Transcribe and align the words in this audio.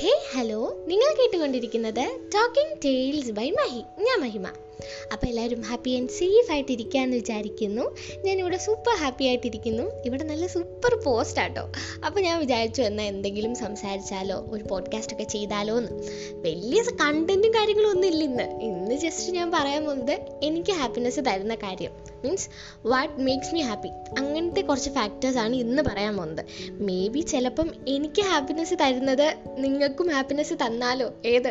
ഹേ 0.00 0.18
hello. 0.34 0.84
നിങ്ങൾ 0.86 1.22
കേട്ടുകൊണ്ടിരിക്കുന്നത് 1.22 2.18
talking 2.34 2.76
tales 2.84 3.30
by 3.30 3.50
Mahi. 3.50 3.78
ഞാൻ 3.78 4.20
മഹിമ. 4.20 4.46
അപ്പോൾ 5.12 5.26
എല്ലാവരും 5.26 5.62
ഹാപ്പി 5.62 5.90
ആൻഡ് 5.90 6.10
സേഫ് 6.10 6.52
ആയിട്ട് 6.52 6.72
ഇരിക്കാമെന്ന് 6.72 7.16
വിചാരിക്കുന്നു. 7.16 7.96
ഞാനിവിടെ 8.24 8.56
സൂപ്പർ 8.56 8.96
ഹാപ്പി 8.96 9.24
ആയിട്ടിരിക്കുന്നു. 9.24 9.82
ഇവിടെ 10.06 10.24
നല്ല 10.24 10.46
സൂപ്പർ 10.46 10.94
പോസ്റ്റ് 10.94 11.40
ആട്ടോ. 11.40 11.72
അപ്പോൾ 12.06 12.20
ഞാൻ 12.20 12.38
വിചാരിച്ചു 12.38 12.82
എന്നാൽ 12.82 13.04
എന്തെങ്കിലും 13.04 13.54
സംസാരിച്ചാലോ 13.54 14.44
ഒരു 14.50 14.64
പോഡ്കാസ്റ്റ് 14.64 15.12
ഒക്കെ 15.12 15.24
ചെയ്താലോ 15.24 15.78
എന്ന് 15.78 15.92
വലിയ 16.32 16.82
കണ്ടന്റും 16.82 17.50
കാര്യങ്ങളും 17.50 17.90
ഒന്നും 17.90 18.08
ഇല്ല 18.08 18.24
ഇന്ന്. 18.24 18.60
ഇന്ന് 18.60 18.94
ജസ്റ്റ് 18.94 19.32
ഞാൻ 19.32 19.50
പറയാൻ 19.50 19.84
പോകുന്നത് 19.84 20.20
എനിക്ക് 20.42 20.72
ഹാപ്പിനെസ് 20.72 21.20
തരുന്ന 21.20 21.54
കാര്യം. 21.54 21.90
Means 22.24 22.48
what 22.86 23.20
makes 23.20 23.54
me 23.54 23.60
happy 23.60 23.88
അങ്ങനത്തെ 23.88 24.60
കുറച്ച് 24.60 24.90
ഫാക്ടേഴ്സാണ് 24.90 25.56
ഇന്ന് 25.56 25.82
പറയാൻ 25.82 26.16
പോകുന്നത്. 26.16 26.44
മേ 26.82 27.08
ബി 27.08 27.20
ചിലപ്പം 27.20 27.70
എനിക്ക് 27.88 28.22
ഹാപ്പിനെസ് 28.22 28.74
തരുന്നത് 28.80 29.36
നിങ്ങൾക്കും 29.56 30.08
ഹാപ്പിനെസ് 30.08 30.54
തന്നാലോ? 30.54 31.12
ഏത്? 31.24 31.48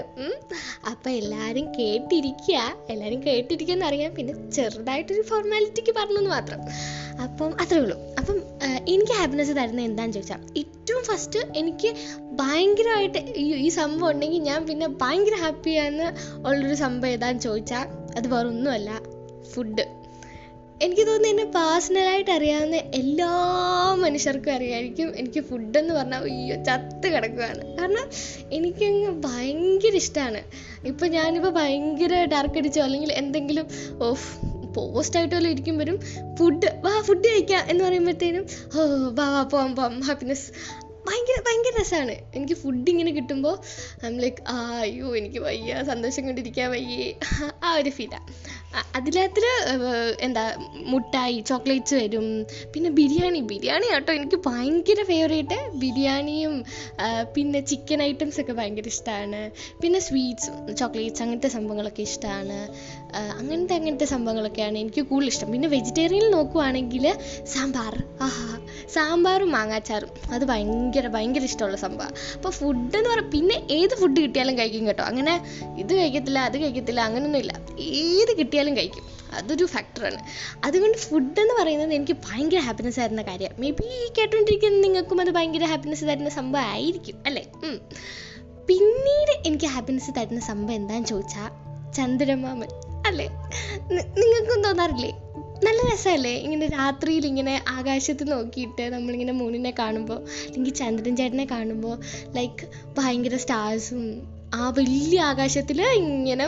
അപ്പം 0.89 1.11
എല്ലാവരും 1.11 1.71
കേട്ടിരിക്കുക. 1.79 2.75
എല്ലാവരും 2.89 3.25
കേട്ടിരിക്കുക 3.25 3.83
അറിയാം. 3.83 4.15
പിന്നെ 4.15 4.51
ചെറുതായിട്ടൊരു 4.51 5.21
ഫോർമാലിറ്റിക്ക് 5.21 5.95
പറഞ്ഞെന്ന് 5.97 6.29
മാത്രം. 6.29 6.59
അപ്പം 7.21 7.61
അത്രേ 7.61 7.77
ഉള്ളൂ. 7.79 7.97
അപ്പം 8.19 8.41
എനിക്ക് 8.87 9.11
ഹാപ്പിനെസ് 9.11 9.49
തരുന്നത് 9.49 9.85
എന്താണെന്ന് 9.85 10.13
ചോദിച്ചാൽ 10.13 10.39
ഏറ്റവും 10.57 11.03
ഫസ്റ്റ് 11.03 11.39
എനിക്ക് 11.55 11.95
ഭയങ്കരമായിട്ട് 12.31 13.17
ഈ 13.35 13.69
സംഭവം 13.69 14.11
ഉണ്ടെങ്കിൽ 14.11 14.41
ഞാൻ 14.41 14.67
പിന്നെ 14.67 14.87
ഭയങ്കര 14.87 15.35
ഹാപ്പിയാന്ന് 15.35 16.37
ഉള്ളൊരു 16.47 16.75
സംഭവം 16.75 17.11
ഏതാന്ന് 17.11 17.41
ചോദിച്ചാൽ 17.41 17.87
അത് 18.17 18.27
വേറെ 18.27 18.47
ഒന്നുമല്ല 18.47 19.01
ഫുഡ് 19.43 19.96
എനിക്ക് 20.81 21.03
തോന്നുന്നു 21.03 21.29
എന്നെ 21.31 21.45
പേഴ്സണലായിട്ട് 21.53 22.31
അറിയാവുന്ന 22.31 22.79
എല്ലാ 22.97 23.29
മനുഷ്യർക്കും 24.01 24.51
അറിയായിരിക്കും 24.53 25.07
എനിക്ക് 25.19 25.41
ഫുഡെന്ന് 25.47 25.93
പറഞ്ഞാൽ 25.93 26.23
അയ്യോ 26.27 26.55
ചത്ത് 26.63 27.07
കിടക്കുകയാണ് 27.13 27.63
കാരണം 27.77 28.05
എനിക്കങ്ങ് 28.51 29.11
ഭയങ്കര 29.25 29.95
ഇഷ്ടമാണ് 30.01 30.41
ഇപ്പം 30.85 31.07
ഞാനിപ്പോൾ 31.15 31.53
ഭയങ്കര 31.57 32.23
ഡാർക്ക് 32.33 32.59
അടിച്ചോ 32.61 32.81
അല്ലെങ്കിൽ 32.83 33.13
എന്തെങ്കിലും 33.17 33.67
ഓഫ് 34.01 34.27
പോസ്റ്റായിട്ട് 34.75 35.35
വല്ലതും 35.35 35.53
ഇരിക്കുമ്പോഴും 35.53 35.97
ഫുഡ് 36.39 36.69
വാ 36.83 36.93
ഫുഡ് 37.01 37.27
കഴിക്കാം 37.27 37.63
എന്ന് 37.69 37.83
പറയുമ്പോഴത്തേനും 37.83 38.43
ഓ 38.75 38.83
വാ 39.11 39.27
വാ 39.29 39.43
പോവാം 39.51 39.71
പോവാം 39.75 39.95
ഹാപ്പിനെസ് 40.01 40.45
ഭയങ്കര 41.07 41.37
ഭയങ്കര 41.45 41.73
രസമാണ് 41.77 42.15
എനിക്ക് 42.35 42.55
ഫുഡ് 42.55 42.89
ഇങ്ങനെ 42.89 43.11
കിട്ടുമ്പോൾ 43.11 43.53
ഐ 44.03 44.07
എം 44.07 44.17
ലൈക്ക് 44.19 44.41
ആ 44.47 44.55
അയ്യോ 44.79 45.09
എനിക്ക് 45.15 45.39
വയ്യ 45.39 45.83
സന്തോഷം 45.83 46.25
കൊണ്ടിരിക്കാൻ 46.25 46.67
വയ്യേ. 46.71 47.05
ആ 47.63 47.73
ഒരു 47.75 47.89
ഫീലാണ് 47.89 48.25
അതിനകത്തിൽ 48.97 49.45
എന്താ 50.25 50.43
മുട്ടായി 50.91 51.37
ചോക്ലേറ്റ്സ് 51.49 51.95
വരും. 52.01 52.25
പിന്നെ 52.73 52.89
ബിരിയാണി 52.99 53.39
ബിരിയാണി 53.51 53.87
കേട്ടോ 53.93 54.11
എനിക്ക് 54.19 54.39
ഭയങ്കര 54.47 55.03
ഫേവറേറ്റ് 55.11 55.57
ബിരിയാണിയും 55.83 56.53
പിന്നെ 57.35 57.59
ചിക്കൻ 57.71 58.01
ഐറ്റംസ് 58.09 58.39
ഒക്കെ 58.41 58.53
ഭയങ്കര 58.59 58.87
ഇഷ്ടമാണ് 58.93 59.41
പിന്നെ 59.81 59.99
സ്വീറ്റ്സ് 60.07 60.51
ചോക്ലേറ്റ്സ് 60.81 61.23
അങ്ങനത്തെ 61.25 61.51
സംഭവങ്ങളൊക്കെ 61.55 62.03
ഇഷ്ടമാണ് 62.09 62.59
അങ്ങനത്തെ 63.39 63.75
അങ്ങനത്തെ 63.79 64.07
സംഭവങ്ങളൊക്കെയാണ് 64.13 64.77
എനിക്ക് 64.83 65.01
കൂടുതൽ 65.11 65.31
ഇഷ്ടം. 65.33 65.51
പിന്നെ 65.53 65.67
വെജിറ്റേറിയനിൽ 65.75 66.31
നോക്കുവാണെങ്കിൽ 66.37 67.05
സാമ്പാർ. 67.53 67.93
ആഹാ 68.27 68.47
സാമ്പാറും 68.95 69.49
മാങ്ങാച്ചാറും. 69.55 70.11
അത് 70.35 70.43
ഭയങ്കര 70.51 71.07
ഭയങ്കര 71.15 71.43
ഇഷ്ടമുള്ള 71.51 71.77
സംഭവമാണ് 71.85 72.15
അപ്പോൾ 72.35 72.51
ഫുഡ് 72.59 72.95
എന്ന് 72.99 73.09
പറയുക 73.13 73.31
പിന്നെ 73.35 73.55
ഏത് 73.77 73.93
ഫുഡ് 74.01 74.19
കിട്ടിയാലും 74.25 74.55
കഴിക്കും 74.59 74.87
കേട്ടോ. 74.89 75.03
അങ്ങനെ 75.03 75.33
ഇത് 75.83 75.93
കഴിക്കത്തില്ല 75.99 76.39
അത് 76.49 76.57
കഴിക്കത്തില്ല 76.63 77.01
അങ്ങനെയൊന്നുമില്ല 77.07 77.53
ഏത് 78.03 78.31
കിട്ടിയാലും 78.39 78.56
കഴിക്കും. 78.65 79.03
അതൊരു 79.31 79.65
ഫാക്ടറാണ് 79.65 80.19
അതുകൊണ്ട് 80.63 80.97
ഫുഡ് 80.97 81.39
എന്ന് 81.39 81.63
പറയുന്നത് 81.63 81.93
എനിക്ക് 81.93 82.13
ഭയങ്കര 82.13 82.57
ഹാപ്പിനെസ് 82.57 82.99
തരുന്ന 82.99 83.21
കാര്യം. 83.21 83.49
മേ 83.59 83.69
ബി 83.69 84.11
കേട്ടോണ്ടിരിക്കുന്ന 84.17 84.81
നിങ്ങൾക്കും 84.81 85.21
അത് 85.21 85.31
ഭയങ്കര 85.31 85.63
ഹാപ്പിനെസ് 85.63 86.05
തരുന്ന 86.05 86.29
സംഭവം 86.29 86.63
ആയിരിക്കും 86.63 87.15
അല്ലേ. 87.25 87.45
പിന്നീട് 88.67 89.33
എനിക്ക് 89.45 89.65
ഹാപ്പിനെസ് 89.65 90.11
തരുന്ന 90.17 90.39
സംഭവം 90.39 90.75
എന്താന്ന് 90.75 91.07
ചോദിച്ചാൽ 91.07 91.49
ചന്ദ്രമാമൻ 91.93 92.67
അല്ലേ? 93.07 93.27
നിങ്ങൾക്കും 93.91 94.63
തോന്നാറില്ലേ? 94.63 95.11
നല്ല 95.63 95.93
രസമല്ലേ? 95.93 96.33
ഇങ്ങനെ 96.35 96.67
രാത്രിയിൽ 96.67 97.25
ഇങ്ങനെ 97.25 97.63
ആകാശത്ത് 97.67 98.31
നോക്കിയിട്ട് 98.31 98.81
നമ്മളിങ്ങനെ 98.81 99.33
മൂണിനെ 99.33 99.73
കാണുമ്പോൾ 99.79 100.19
അല്ലെങ്കിൽ 100.45 100.73
ചന്ദ്രൻ 100.73 101.17
ചേട്ടനെ 101.17 101.45
കാണുമ്പോൾ 101.51 101.99
ലൈക്ക് 102.35 102.67
ഭയങ്കര 102.97 103.35
സ്റ്റാർസും 103.35 104.27
ആ 104.53 104.69
വലിയ 104.69 105.21
ആകാശത്തിൽ 105.21 105.81
ഇങ്ങനെ 105.81 106.47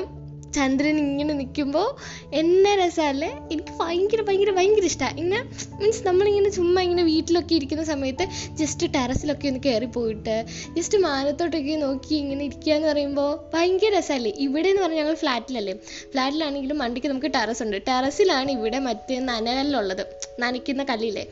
ചന്ദ്രൻ 0.55 0.97
ഇങ്ങനെ 1.03 1.33
നിൽക്കുമ്പോൾ 1.33 1.87
എന്നെ 2.33 2.73
രസമല്ലേ 2.75 3.29
എനിക്ക് 3.51 3.73
ഭയങ്കര 3.79 4.21
ഭയങ്കര 4.27 4.51
ഭയങ്കര 4.51 4.85
ഇഷ്ടമാണ് 4.85 5.17
ഇങ്ങനെ 5.17 5.39
മീൻസ് 5.79 6.03
നമ്മളിങ്ങനെ 6.07 6.49
ചുമ്മാ 6.49 6.81
ഇങ്ങനെ 6.81 7.03
വീട്ടിലൊക്കെ 7.09 7.53
ഇരിക്കുന്ന 7.55 7.85
സമയത്ത് 7.85 8.25
ജസ്റ്റ് 8.57 8.87
ടെറസിലൊക്കെ 8.95 9.49
ഒന്ന് 9.49 9.61
കയറി 9.65 9.89
പോയിട്ട് 9.89 10.35
ജസ്റ്റ് 10.77 10.99
മാനത്തോട്ടൊക്കെ 10.99 11.77
നോക്കി 11.83 12.15
ഇങ്ങനെ 12.15 12.43
ഇരിക്കുക 12.45 12.73
എന്ന് 12.73 12.89
പറയുമ്പോൾ 12.89 13.31
ഭയങ്കര 13.53 13.91
രസമല്ലേ 13.97 14.33
ഇവിടെ 14.39 14.69
എന്ന് 14.69 14.83
പറഞ്ഞാൽ 14.83 15.01
ഞങ്ങൾ 15.01 15.15
ഫ്ലാറ്റിലല്ലേ 15.15 15.75
ഫ്ലാറ്റിലാണെങ്കിലും 16.13 16.79
മണ്ടിക്ക് 16.79 17.09
നമുക്ക് 17.09 17.31
ടെറസ് 17.33 17.63
ഉണ്ട് 17.63 17.79
ടെറസിലാണ് 17.87 18.51
ഇവിടെ 18.51 18.81
മറ്റേ 18.87 19.19
നനകല്ലുള്ളത് 19.29 20.03
നനയ്ക്കുന്ന 20.43 20.83
കല്ലില്ലേ? 20.83 21.23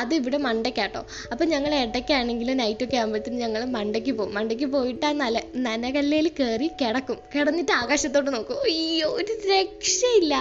അത് 0.00 0.12
ഇവിടെ 0.20 0.38
മണ്ടയ്ക്കാട്ടോ. 0.46 1.02
അപ്പം 1.32 1.46
ഞങ്ങൾ 1.54 1.72
ഇടയ്ക്കാണെങ്കിൽ 1.74 2.48
നൈറ്റൊക്കെ 2.62 2.96
ആകുമ്പോഴത്തേനും 2.96 3.40
ഞങ്ങൾ 3.44 3.64
മണ്ടയ്ക്ക് 3.76 4.12
പോകും 4.18 4.34
മണ്ടയ്ക്ക് 4.34 4.68
പോയിട്ട് 4.74 5.06
ആ 5.06 5.12
നല 5.22 5.42
നനകല്ലയിൽ 5.66 6.28
കയറി 6.40 6.68
കിടക്കും. 6.80 7.18
കിടന്നിട്ട് 7.34 7.72
ആകാശത്തോട്ട് 7.72 8.30
നോക്കും. 8.36 8.58
അയ്യോ 8.70 9.08
ഒരു 9.18 9.34
രക്ഷയില്ല. 9.52 10.34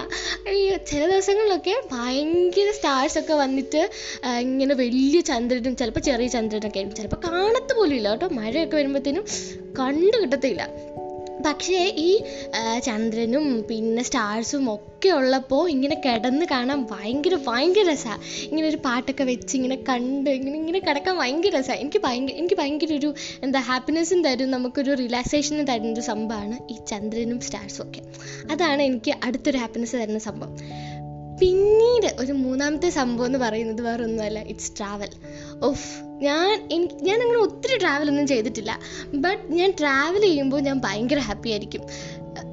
അയ്യോ 0.48 0.76
ചില 0.92 1.02
ദിവസങ്ങളിലൊക്കെ 1.14 1.76
ഭയങ്കര 1.92 2.72
സ്റ്റാർസ് 2.80 3.20
ഒക്കെ 3.20 3.36
വന്നിട്ട് 3.44 3.82
ഇങ്ങനെ 4.48 4.76
വലിയ 4.84 5.20
ചന്ദ്രനും 5.32 5.76
ചിലപ്പോൾ 5.82 6.06
ചെറിയ 6.10 6.28
ചന്ദ്രനൊക്കെ 6.38 6.80
ആയിരിക്കും. 6.80 7.00
ചിലപ്പോൾ 7.02 7.22
കാണത്ത് 7.28 7.74
പോലും 7.80 7.96
ഇല്ല 8.00 8.10
കേട്ടോ. 8.10 8.30
മഴയൊക്കെ 8.40 8.78
വരുമ്പോഴത്തേനും 8.78 9.26
കണ്ടു 9.80 10.18
കിട്ടത്തില്ല 10.22 10.62
പക്ഷേ 11.46 11.80
ഈ 12.06 12.10
ചന്ദ്രനും 12.86 13.46
പിന്നെ 13.70 14.04
സ്റ്റാർസും 14.04 14.64
ഒക്കെ 14.74 15.10
ഉള്ളപ്പോൾ 15.10 15.64
ഇങ്ങനെ 15.70 15.96
കിടന്ന് 16.06 16.46
കാണാൻ 16.54 16.80
ഭയങ്കര 16.92 17.36
ഭയങ്കര 17.48 17.86
രസമാണ് 17.90 18.22
ഇങ്ങനെ 18.50 18.66
ഒരു 18.68 18.80
പാട്ടൊക്കെ 18.86 19.24
വെച്ച് 19.24 19.54
ഇങ്ങനെ 19.60 19.78
കണ്ട് 19.90 20.30
ഇങ്ങനെ 20.30 20.56
ഇങ്ങനെ 20.62 20.80
കിടക്കാൻ 20.80 21.16
ഭയങ്കര 21.18 21.52
രസമാണ് 21.58 21.82
എനിക്ക് 21.82 22.02
ഭയങ്കര 22.06 22.36
എനിക്ക് 22.42 22.58
ഭയങ്കര 22.62 22.94
ഒരു 22.94 23.10
എന്താ 23.44 23.60
ഹാപ്പിനെസ്സും 23.70 24.22
തരും. 24.24 24.50
നമുക്കൊരു 24.56 24.94
റിലാക്സേഷനും 25.04 25.66
തരുന്ന 25.72 25.94
ഒരു 25.94 26.06
സംഭവമാണ് 26.12 26.58
ഈ 26.74 26.78
ചന്ദ്രനും 26.92 27.40
സ്റ്റാർസും 27.48 27.84
ഒക്കെ. 27.88 28.02
അതാണ് 28.52 28.82
എനിക്ക് 28.82 29.14
അടുത്തൊരു 29.24 29.58
ഹാപ്പിനെസ് 29.58 29.96
തരുന്ന 30.02 30.22
സംഭവം. 30.30 30.56
പിന്നീട് 31.40 32.16
ഒരു 32.20 32.32
മൂന്നാമത്തെ 32.32 32.90
സംഭവം 32.90 33.26
എന്ന് 33.26 33.40
പറയുന്നത് 33.40 33.82
വേറെ 33.82 34.04
ഒന്നുമല്ല 34.04 34.40
ഇറ്റ്സ് 34.40 34.72
ട്രാവൽ 34.78 35.10
ഓഫ് 35.64 36.04
ഞാൻ 36.04 36.70
എനിക്ക് 36.72 36.94
ഞാൻ 36.94 37.22
അങ്ങനെ 37.22 37.40
ഒത്തിരി 37.40 37.78
ട്രാവൽ 37.78 38.10
ഒന്നും 38.10 38.28
ചെയ്തിട്ടില്ല. 38.28 38.80
ബട്ട് 39.14 39.54
ഞാൻ 39.54 39.74
ട്രാവൽ 39.80 40.22
ചെയ്യുമ്പോൾ 40.22 40.62
ഞാൻ 40.62 40.82
ഭയങ്കര 40.82 41.20
ഹാപ്പി 41.20 41.50
ആയിരിക്കും. 41.50 41.82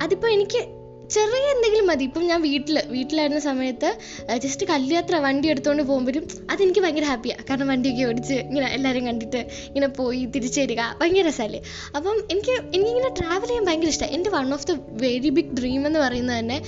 അതിപ്പോൾ 0.03 0.31
എനിക്ക് 0.31 0.82
ചെറിയ 1.15 1.47
എന്തെങ്കിലും 1.55 1.87
മതി. 1.91 2.05
ഇപ്പം 2.09 2.25
ഞാൻ 2.31 2.41
വീട്ടിൽ 2.43 2.77
വീട്ടിലായിരുന്ന 2.93 3.41
സമയത്ത് 3.47 3.89
ജസ്റ്റ് 4.45 4.65
കല്യാത്ര 4.71 5.15
വണ്ടി 5.25 5.47
എടുത്തുകൊണ്ട് 5.53 5.83
പോകുമ്പോഴും 5.91 6.25
അതെനിക്ക് 6.53 6.81
ഭയങ്കര 6.85 7.07
ഹാപ്പിയാണ് 7.11 7.43
കാരണം 7.49 7.69
വണ്ടിയൊക്കെ 7.73 8.05
ഓടിച്ച് 8.11 8.37
ഇങ്ങനെ 8.49 8.69
എല്ലാവരും 8.77 9.05
കണ്ടിട്ട് 9.09 9.41
ഇങ്ങനെ 9.69 9.89
പോയി 9.99 10.21
തിരിച്ചു 10.35 10.61
വരിക. 10.61 10.83
ഭയങ്കര 11.01 11.25
രസമല്ലേ 11.29 11.61
അപ്പം 11.97 12.17
എനിക്ക് 12.35 12.55
എനിക്കിങ്ങനെ 12.77 13.11
ട്രാവൽ 13.19 13.47
ചെയ്യാൻ 13.47 13.67
ഭയങ്കര 13.69 13.91
ഇഷ്ടമാണ് 13.95 14.15
എന്റെ 14.19 14.31
one 14.37 14.49
of 14.57 14.67
the 14.71 14.77
very 15.05 15.33
big 15.39 15.53
dream 15.61 15.83
എന്ന് 15.91 16.01
പറയുന്നത് 16.05 16.39
തന്നെ 16.39 16.59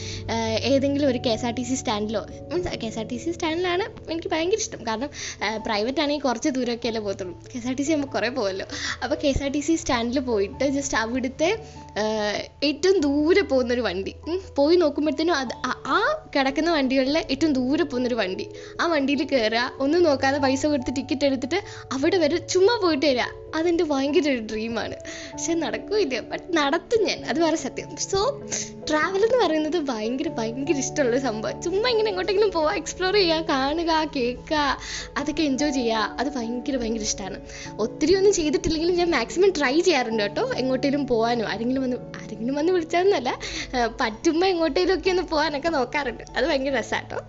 ഏതെങ്കിലും 0.72 1.06
ഒരു 1.12 1.21
K 1.27 1.33
S 1.37 1.47
R 1.51 1.55
T 1.61 1.65
C 1.71 1.78
സ്റ്റാൻഡിലോ 1.83 2.22
means 2.53 2.77
K 2.84 2.89
S 2.91 2.99
R 3.03 3.06
T 3.12 3.19
C 3.25 3.33
സ്റ്റാൻഡിലാണ് 3.37 3.87
എനിക്ക് 4.12 4.33
ഭയങ്കര 4.34 4.61
ഇഷ്ടം. 4.65 4.83
കാരണം 4.91 5.11
പ്രൈവറ്റ് 5.69 6.03
ആണെങ്കിൽ 6.05 6.25
കുറച്ച് 6.28 6.49
ദൂരമൊക്കെ 6.59 6.89
അല്ലേ 6.93 7.03
പോകത്തുള്ളൂ. 7.06 7.37
K 7.53 7.59
S 7.61 7.69
R 7.71 7.77
T 7.81 7.87
C 7.89 7.93
ആകുമ്പോൾ 7.97 8.12
കുറേ 8.16 8.28
പോകുമല്ലോ 8.39 8.69
അപ്പോൾ 9.03 9.16
K 9.25 9.31
S 9.34 9.43
R 9.47 9.51
T 9.56 9.62
C 9.69 9.77
സ്റ്റാൻഡിൽ 9.84 10.21
പോയിട്ട് 10.31 10.65
ജസ്റ്റ് 10.78 10.99
അവിടുത്തെ 11.03 11.51
ഏറ്റവും 12.69 12.97
ദൂരെ 13.06 13.43
പോകുന്നൊരു 13.51 13.83
വണ്ടി. 13.89 14.15
പോയി 14.57 14.77
നോക്കുമ്പോഴത്തേനും 14.77 15.35
അത് 15.35 15.49
ആ- 15.67 16.31
കിടക്കുന്ന 16.37 16.71
വണ്ടികളിലെ 16.71 17.27
ഏറ്റവും 17.31 17.53
ദൂരെ 17.53 17.85
പോകുന്നൊരു 17.85 18.15
വണ്ടി. 18.15 18.49
ആ 18.81 18.87
വണ്ടിയിൽ 18.87 19.25
കയറുക 19.25 19.73
ഒന്നും 19.81 20.03
നോക്കാതെ 20.03 20.39
പൈസ 20.39 20.66
കൊടുത്ത് 20.66 20.97
ടിക്കറ്റ് 20.97 21.25
എടുത്തിട്ട് 21.25 21.54
അവിടെ 21.93 22.16
വരെ 22.16 22.37
ചുമ്മാ 22.37 22.81
പോയിട്ട് 22.83 23.07
വരിക. 23.07 23.44
അതെന്റെ 23.54 23.84
ഭയങ്കര 23.84 24.28
ഒരു 24.30 24.42
ഡ്രീമാണ് 24.53 24.97
പക്ഷെ 25.33 25.54
നടക്കൂല 25.54 26.21
ബട്ട് 26.33 26.56
നടത്തും 26.56 27.03
ഞാൻ. 27.04 27.24
അത് 27.24 27.39
വേറെ 27.45 27.56
സത്യം. 27.56 27.97
സോ 27.97 28.21
ട്രാവൽ 28.91 29.22
എന്ന് 29.24 29.39
പറയുന്നത് 29.45 29.78
ഭയങ്കര 29.80 30.28
ഭയങ്കര 30.28 30.77
ഇഷ്ടമുള്ള 30.77 31.18
സംഭവം. 31.18 31.62
ചുമ്മാ 31.62 31.89
ഇങ്ങനെ 31.91 32.09
എങ്ങോട്ടെങ്കിലും 32.09 32.51
പോവാ 32.51 32.74
എക്സ്പ്ലോർ 32.74 33.15
ചെയ്യുക 33.15 33.41
കാണുക 33.48 33.92
കേൾക്കുക 34.16 34.78
അതൊക്കെ 35.16 35.42
എൻജോയ് 35.42 35.72
ചെയ്യുക 35.72 36.16
അത് 36.21 36.34
ഭയങ്കര 36.36 36.77
ഭയങ്കര 36.77 37.01
ഇഷ്ടമാണ് 37.01 37.39
ഒത്തിരി 37.78 38.15
ഒന്നും 38.15 38.33
ചെയ്തിട്ടില്ലെങ്കിലും 38.33 38.95
ഞാൻ 38.95 39.10
മാക്സിമം 39.10 39.53
ട്രൈ 39.59 39.80
ചെയ്യാറുണ്ട് 39.80 40.22
കേട്ടോ. 40.22 40.50
എങ്ങോട്ടേലും 40.57 41.07
പോകാനോ 41.07 41.47
ആരെങ്കിലും 41.47 41.83
വന്ന് 41.83 41.97
ആരെങ്കിലും 41.97 42.54
വന്ന് 42.54 42.72
വിളിച്ചാന്നല്ല 42.72 43.39
പറ്റുമ്പോൾ 44.00 44.47
എങ്ങോട്ടേലും 44.47 44.95
ഒക്കെ 44.95 45.10
ഒന്ന് 45.10 45.22
പോകാനൊക്കെ 45.22 45.68
നോക്കാറുണ്ട്. 45.68 46.24
അത് 46.36 46.47
ഭയങ്കര 46.47 46.74
രസമാട്ടോ 46.78 47.21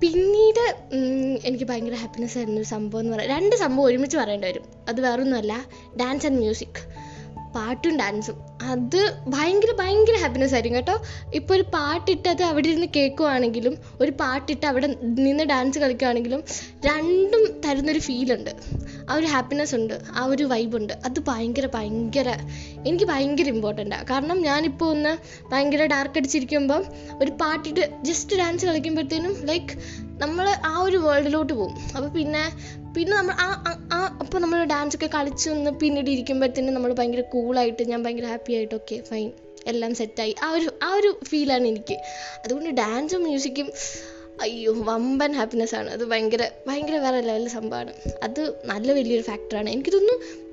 പിന്നീട് 0.00 0.64
എനിക്ക് 1.44 1.64
ഭയങ്കര 1.64 1.94
ഹാപ്പിനെസ് 1.94 2.38
ആയിരുന്നു 2.38 2.62
സംഭവം 2.62 3.00
എന്ന് 3.00 3.12
പറയാം 3.12 3.30
രണ്ട് 3.30 3.56
സംഭവം 3.56 3.86
ഒരുമിച്ച് 3.86 4.16
പറയേണ്ടി 4.16 4.48
വരും. 4.48 4.62
അത് 4.88 5.00
വേറൊന്നുമല്ല. 5.00 5.66
ഡാൻസ് 5.96 6.26
ആൻഡ് 6.26 6.38
മ്യൂസിക് 6.38 6.80
പാട്ടും 7.54 7.98
ഡാൻസും. 7.98 8.36
അത് 8.62 9.14
ഭയങ്കര 9.28 9.72
ഭയങ്കര 9.78 10.16
ഹാപ്പിനെസ് 10.16 10.54
ആയിരിക്കും 10.54 10.78
കേട്ടോ. 10.78 10.96
ഇപ്പോൾ 11.34 11.54
ഒരു 11.54 11.62
പാട്ടിട്ട് 11.74 12.28
അത് 12.28 12.42
അവിടെ 12.42 12.68
ഇരുന്ന് 12.68 12.86
കേൾക്കുവാണെങ്കിലും 12.96 13.78
ഒരു 14.00 14.10
പാട്ടിട്ട് 14.10 14.66
അവിടെ 14.66 14.86
നിന്ന് 15.18 15.44
ഡാൻസ് 15.44 15.78
കളിക്കുകയാണെങ്കിലും 15.78 16.40
രണ്ടും 16.84 17.60
തരുന്നൊരു 17.64 17.98
ഫീലുണ്ട് 17.98 18.50
ആ 19.10 19.14
ഒരു 19.14 19.26
ഹാപ്പിനെസ് 19.26 19.74
ഉണ്ട് 19.74 20.02
ആ 20.16 20.24
ഒരു 20.24 20.44
വൈബുണ്ട് 20.44 20.92
അത് 21.04 21.20
ഭയങ്കര 21.28 21.66
ഭയങ്കര 21.74 22.28
എനിക്ക് 22.86 23.04
ഭയങ്കര 23.04 23.48
ഇമ്പോർട്ടന്റാണ് 23.48 24.06
കാരണം 24.10 24.42
ഞാനിപ്പോൾ 24.42 24.90
ഒന്ന് 24.90 25.12
ഭയങ്കര 25.52 25.84
ഡാർക്ക് 25.84 26.18
അടിച്ചിരിക്കുമ്പം 26.18 26.84
ഒരു 27.22 27.30
പാട്ടിട്ട് 27.30 27.90
ജസ്റ്റ് 28.04 28.36
ഡാൻസ് 28.36 28.66
കളിക്കുമ്പോഴത്തേനും 28.66 29.36
ലൈക്ക് 29.44 29.74
നമ്മൾ 30.20 30.56
ആ 30.64 30.78
ഒരു 30.78 30.96
വേൾഡിലോട്ട് 30.96 31.52
പോകും. 31.52 31.76
അപ്പോൾ 31.96 32.08
പിന്നെ 32.08 32.52
പിന്നെ 32.96 33.16
നമ്മൾ 33.16 33.32
ആ 33.32 33.64
ആ- 33.92 34.18
അപ്പോൾ 34.20 34.38
നമ്മൾ 34.38 34.64
ഡാൻസ് 34.64 34.96
ഒക്കെ 34.96 35.10
കളിച്ച് 35.14 35.50
ഒന്ന് 35.50 35.70
പിന്നീട് 35.70 36.10
ഇരിക്കുമ്പോഴത്തേനും 36.10 36.74
നമ്മൾ 36.74 36.92
ഭയങ്കര 36.92 37.20
കൂളായിട്ട് 37.20 37.88
ഞാൻ 37.88 38.02
ഭയങ്കര 38.02 38.24
ഹാപ്പി 38.24 38.52
ആയിട്ട് 38.52 38.74
ഓക്കെ 38.74 39.02
ഫൈൻ 39.08 39.32
എല്ലാം 39.66 39.94
സെറ്റായി 39.94 40.34
ആ 40.42 40.50
ഒരു 40.50 40.70
ആ 40.82 40.94
ഒരു 40.94 41.20
ഫീലാണ് 41.24 41.66
എനിക്ക്. 41.66 41.94
അതുകൊണ്ട് 42.44 42.70
ഡാൻസും 42.70 43.22
മ്യൂസിക്കും 43.22 43.72
അയ്യോ 44.40 44.74
വമ്പൻ 44.76 45.32
ഹാപ്പിനെസ് 45.32 45.74
ആണ്. 45.74 45.90
അത് 45.90 46.04
ഭയങ്കര 46.04 46.50
ഭയങ്കര 46.66 46.96
വേറെ 46.96 47.20
ലെവലിൽ 47.20 47.48
സംഭവമാണ്. 47.48 47.92
അത് 48.22 48.54
നല്ല 48.64 48.92
വലിയൊരു 48.92 49.22
ഫാക്ടറാണ് 49.22 49.70
എനിക്ക് 49.70 49.92
തോന്നുന്നു 49.92 50.47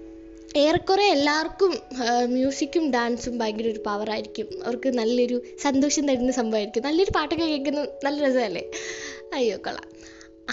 ഏറെക്കുറെ 0.58 1.04
എല്ലാവർക്കും 1.04 1.78
മ്യൂസിക്കും 2.26 2.92
ഡാൻസും 2.92 3.38
ഭയങ്കര 3.38 3.68
ഒരു 3.68 3.80
പവർ 3.86 4.12
ആയിരിക്കും. 4.12 4.48
അവർക്ക് 4.66 4.90
നല്ലൊരു 4.90 5.42
സന്തോഷം 5.64 6.08
തരുന്ന 6.08 6.32
സംഭവമായിരിക്കും. 6.32 6.84
നല്ലൊരു 6.84 7.12
പാട്ടൊക്കെ 7.16 7.46
കേൾക്കുന്നത് 7.46 7.90
നല്ല 8.06 8.28
രസമല്ലേ? 8.28 8.72
അയ്യോ 9.34 9.58
കൊള്ളാം. 9.58 9.88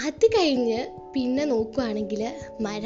അത് 0.05 0.25
കഴിഞ്ഞ് 0.27 0.85
പിന്നെ 1.15 1.45
നോക്കുവാണെങ്കിൽ 1.45 2.31
മഴ. 2.61 2.81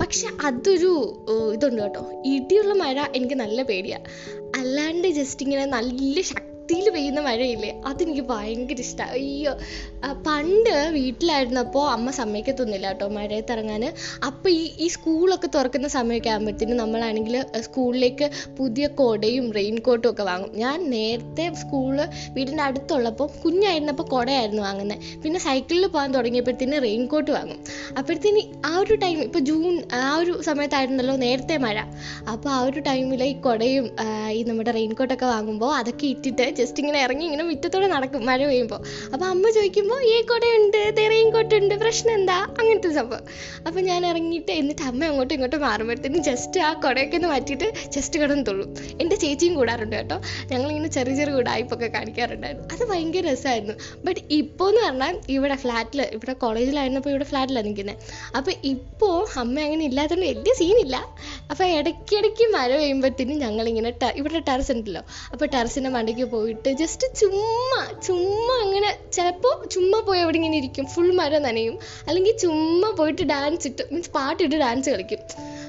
പക്ഷെ 0.00 0.28
അതൊരു 0.44 1.24
ഇതുണ്ട് 1.54 1.82
കേട്ടോ. 1.82 2.22
ഇടിയുള്ള 2.26 2.74
മഴ 2.74 3.06
എനിക്ക് 3.16 3.34
നല്ല 3.34 3.62
പേടിയാണ് 3.62 4.04
അല്ലാണ്ട് 4.56 5.08
ജസ്റ്റ് 5.08 5.42
ഇങ്ങനെ 5.42 5.64
നല്ല 5.66 6.20
ശക്തിയിൽ 6.64 6.86
പെയ്യുന്ന 6.92 7.20
മഴയില്ലേ? 7.24 7.70
അതെനിക്ക് 7.88 8.22
ഭയങ്കര 8.30 8.78
ഇഷ്ടമാണ് 8.84 9.16
അയ്യോ 9.16 9.52
പണ്ട് 10.26 10.70
വീട്ടിലായിരുന്നപ്പോൾ 10.94 11.84
അമ്മ 11.94 12.08
സമ്മതിക്കത്തൊന്നുമില്ല 12.18 12.86
കേട്ടോ 12.92 13.06
മഴയത്ത് 13.16 13.52
ഇറങ്ങാൻ 13.54 13.82
അപ്പോൾ 14.28 14.50
ഈ 14.50 14.62
ഈ 14.84 14.86
സ്കൂളൊക്കെ 14.94 15.48
തുറക്കുന്ന 15.56 15.88
സമയമൊക്കെ 15.94 16.30
ആകുമ്പോഴത്തേനും 16.34 16.78
നമ്മളാണെങ്കിൽ 16.82 17.34
സ്കൂളിലേക്ക് 17.66 18.28
പുതിയ 18.60 18.86
കൊടയും 19.00 19.46
റെയിൻ 19.58 19.76
കോട്ടും 19.88 20.08
ഒക്കെ 20.12 20.24
വാങ്ങും. 20.30 20.50
ഞാൻ 20.62 20.78
നേരത്തെ 20.94 21.46
സ്കൂൾ 21.62 21.92
വീടിന്റെ 22.36 22.64
അടുത്തുള്ളപ്പോൾ 22.68 23.28
കുഞ്ഞായിരുന്നപ്പോൾ 23.42 24.06
കുടയായിരുന്നു 24.14 24.62
വാങ്ങുന്നത് 24.68 25.04
പിന്നെ 25.24 25.42
സൈക്കിളിൽ 25.46 25.86
പോകാൻ 25.96 26.08
തുടങ്ങിയപ്പോഴത്തേന് 26.16 26.80
റെയിൻ 26.86 27.04
കോട്ട് 27.12 27.30
വാങ്ങും. 27.36 27.60
അപ്പോഴത്തേന് 27.98 28.44
ആ 28.70 28.72
ഒരു 28.84 28.98
ടൈം 29.04 29.20
ഇപ്പോൾ 29.28 29.44
ജൂൺ 29.50 29.68
ആ 30.00 30.14
ഒരു 30.22 30.34
സമയത്തായിരുന്നല്ലോ 30.48 31.18
നേരത്തെ 31.26 31.58
മഴ. 31.66 31.76
അപ്പോൾ 32.34 32.52
ആ 32.56 32.58
ഒരു 32.70 32.80
ടൈമിൽ 32.90 33.24
ഈ 33.30 33.36
കുടയും 33.48 33.86
ഈ 34.38 34.42
നമ്മുടെ 34.50 34.74
റെയിൻ 34.80 34.92
കോട്ടൊക്കെ 35.02 35.28
വാങ്ങുമ്പോൾ 35.34 35.72
അതൊക്കെ 35.82 36.06
ഇട്ടിട്ട് 36.14 36.50
ജസ്റ്റ് 36.60 36.80
ഇങ്ങനെ 36.82 37.00
ഇറങ്ങി 37.06 37.24
ഇങ്ങനെ 37.28 37.44
മുറ്റത്തോടെ 37.50 37.88
നടക്കും 37.94 38.22
മഴ 38.30 38.40
പെയ്യുമ്പോൾ 38.50 38.80
അപ്പോൾ 39.12 39.26
അമ്മ 39.26 39.44
ചോദിക്കുമ്പോൾ 39.50 40.00
ഈ 40.12 40.16
കുടയുണ്ട് 40.32 40.80
ദേ 40.98 41.04
കൊട്ടുണ്ട് 41.34 41.74
പ്രശ്നം 41.82 42.12
എന്താ? 42.14 42.36
അങ്ങനത്തെ 42.60 42.90
സംഭവം. 42.98 43.24
അപ്പോൾ 43.66 43.80
ഞാൻ 43.80 44.00
ഇറങ്ങിയിട്ട് 44.10 44.52
എന്നിട്ട് 44.60 44.82
അമ്മ 44.82 45.04
അങ്ങോട്ടും 45.04 45.34
ഇങ്ങോട്ടും 45.34 45.60
മാറുമ്പോഴത്തേനും 45.60 46.22
ജസ്റ്റ് 46.28 46.60
ആ 46.60 46.70
കുടയൊക്കെ 46.84 47.16
ഒന്ന് 47.18 47.28
മാറ്റിയിട്ട് 47.28 47.66
ജസ്റ്റ് 47.94 48.16
കിടന്ന് 48.22 48.44
തുള്ളും. 48.48 48.70
എന്റെ 49.00 49.16
ചേച്ചിയും 49.16 49.54
കൂടാറുണ്ട് 49.58 49.96
കേട്ടോ. 49.96 50.16
ഞങ്ങളിങ്ങനെ 50.52 50.90
ചെറിയ 50.96 51.14
ചെറിയ 51.20 51.34
ഉടായ്പൊക്കെ 51.40 51.88
കാണിക്കാറുണ്ടായിരുന്നു. 51.96 52.66
അത് 52.74 52.82
ഭയങ്കര 52.90 53.24
രസമായിരുന്നു 53.32 53.74
ബട്ട് 54.06 54.20
ഇപ്പോൾ 54.40 54.68
എന്ന് 54.68 54.82
പറഞ്ഞാൽ 54.86 55.14
ഇവിടെ 55.36 55.56
ഫ്ലാറ്റിൽ 55.64 56.00
ഇവിടെ 56.16 56.34
കോളേജിലായിരുന്നപ്പോൾ 56.44 57.12
ഇവിടെ 57.14 57.26
ഫ്ലാറ്റിലാണ് 57.30 57.68
നിൽക്കുന്നത് 57.68 57.98
അപ്പോൾ 58.38 58.54
ഇപ്പോൾ 58.72 59.16
അമ്മ 59.42 59.56
അങ്ങനെ 59.66 59.84
ഇല്ലാത്തതുകൊണ്ട് 59.90 60.26
വലിയ 60.32 60.54
സീനില്ല 60.60 60.96
അപ്പോൾ 61.50 61.66
ഇടയ്ക്കിടയ്ക്ക് 61.78 62.46
മഴ 62.56 62.70
പെയ്യുമ്പോഴത്തേനും 62.76 63.38
ഞങ്ങളിങ്ങനെ 63.44 63.92
ഇവിടെ 64.20 64.42
ടെറസ് 64.48 64.72
ഉണ്ടല്ലോ. 64.72 65.02
അപ്പോൾ 65.32 65.46
ടെറസിന്റെ 65.54 65.90
മണ്ടയ്ക്ക് 65.96 66.26
പോയിട്ട് 66.44 66.70
ജസ്റ്റ് 66.82 67.06
ചുമ്മാ 67.20 67.80
ചുമ്മാ 68.06 68.54
അങ്ങനെ 68.64 68.88
ചിലപ്പോൾ 69.16 69.54
ചുമ്മാ 69.74 69.98
പോയി 70.00 70.20
എവിടെ 70.20 70.36
ഇങ്ങനെ 70.36 70.56
ഇരിക്കും. 70.56 70.86
ഫുൾ 70.94 71.10
മരം 71.18 71.42
നനയും. 71.42 71.76
അല്ലെങ്കിൽ 72.08 72.32
ചുമ്മാ 72.36 72.88
പോയിട്ട് 72.98 73.24
ഡാൻസ് 73.32 73.66
ഇട്ട് 73.70 73.84
മീൻസ് 73.92 74.10
പാട്ടിട്ട് 74.16 74.56
ഡാൻസ് 74.64 74.90
കളിക്കും. 74.90 75.20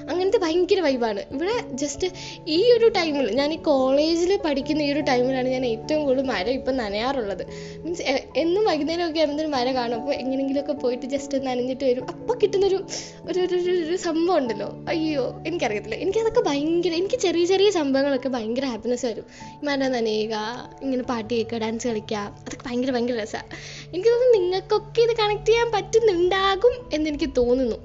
അങ്ങനത്തെ 0.10 0.40
ഭയങ്കര 0.44 0.80
വൈബാണ് 0.80 1.22
ഇവിടെ 1.36 1.54
ജസ്റ്റ് 1.82 2.08
ഈ 2.56 2.58
ഒരു 2.74 2.88
ടൈമിൽ 2.98 3.28
ഞാൻ 3.40 3.54
ഈ 3.54 3.60
കോളേജിൽ 3.70 4.32
പഠിക്കുന്ന 4.46 4.82
ഈ 4.88 4.92
ഒരു 4.94 5.00
ടൈമിലാണ് 5.00 5.48
ഞാൻ 5.48 5.66
ഏറ്റവും 5.66 6.02
കൂടുതൽ 6.06 6.28
മരം 6.34 6.54
ഇപ്പം 6.60 6.76
നനയാറുള്ളത്. 6.78 7.44
മീൻസ് 7.84 8.04
എന്നും 8.36 8.66
വൈകുന്നേരമൊക്കെ 8.66 9.20
ആകുമ്പോൾ 9.20 9.46
മര 9.46 9.72
കാണും. 9.72 9.96
അപ്പോൾ 9.96 10.14
എങ്ങനെയെങ്കിലുമൊക്കെ 10.14 10.74
പോയിട്ട് 10.74 11.06
ജസ്റ്റ് 11.06 11.38
ഒന്ന് 11.38 11.52
അനഞ്ഞിട്ട് 11.52 11.84
വരും. 11.84 12.06
അപ്പോൾ 12.10 12.40
കിട്ടുന്നൊരു 12.40 12.86
ഒരു 13.30 13.40
ഒരു 13.40 13.56
ഒരു 13.56 13.96
സംഭവം 13.96 14.38
ഉണ്ടല്ലോ. 14.38 14.86
അയ്യോ 14.90 15.44
എനിക്കറിയത്തില്ല. 15.48 15.96
എനിക്കതൊക്കെ 15.96 16.42
ഭയങ്കര 16.42 16.92
എനിക്ക് 16.92 17.20
ചെറിയ 17.20 17.46
ചെറിയ 17.46 17.70
സംഭവങ്ങളൊക്കെ 17.70 18.30
ഭയങ്കര 18.30 18.66
ഹാപ്പിനെസ് 18.66 19.06
വരും. 19.06 19.26
മര 19.64 19.76
നനയുക 19.76 20.36
ഇങ്ങനെ 20.82 21.04
പാട്ട് 21.04 21.34
കേൾക്കുക 21.34 21.58
ഡാൻസ് 21.58 21.88
കളിക്കുക 21.88 22.18
അതൊക്കെ 22.18 22.68
ഭയങ്കര 22.68 22.92
ഭയങ്കര 22.92 23.22
രസമാണ് 23.22 23.46
എനിക്ക് 23.94 24.10
തോന്നുന്നു 24.10 24.38
നിങ്ങൾക്കൊക്കെ 24.38 25.02
ഇത് 25.02 25.18
കണക്ട് 25.18 25.46
ചെയ്യാൻ 25.46 25.72
പറ്റുന്നുണ്ടാകും 25.72 26.90
എന്നെനിക്ക് 26.94 27.30
തോന്നുന്നു. 27.38 27.76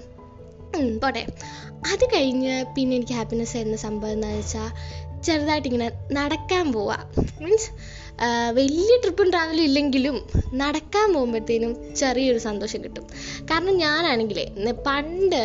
പോട്ടെ. 1.03 1.27
അത് 1.93 2.05
കഴിഞ്ഞ് 2.05 2.65
പിന്നെ 2.75 2.97
എനിക്ക് 2.97 3.13
ഹാപ്പിനെസ് 3.13 3.57
ആയിരുന്ന 3.57 3.77
സംഭവം 3.77 4.13
എന്താണെന്ന് 4.13 4.43
വെച്ചാൽ 4.43 4.71
ചെറുതായിട്ട് 5.23 5.69
ഇങ്ങനെ 5.69 5.91
നടക്കാൻ 6.13 6.73
പോവാ. 6.73 6.97
മീൻസ് 7.41 8.00
വലിയ 8.53 8.93
ട്രിപ്പും 9.03 9.31
ട്രാവലും 9.31 9.63
ഇല്ലെങ്കിലും 9.63 10.17
നടക്കാൻ 10.55 11.15
പോകുമ്പോഴത്തേനും 11.15 11.73
ചെറിയൊരു 11.97 12.39
സന്തോഷം 12.39 12.85
കിട്ടും. 12.85 13.05
കാരണം 13.51 13.77
ഞാനാണെങ്കിലേ 13.79 14.47
പണ്ട് 14.87 15.43